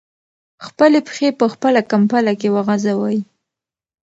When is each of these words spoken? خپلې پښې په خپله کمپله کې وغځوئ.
خپلې 0.65 0.99
پښې 1.07 1.29
په 1.39 1.45
خپله 1.53 1.81
کمپله 1.91 2.33
کې 2.39 2.49
وغځوئ. 2.55 3.19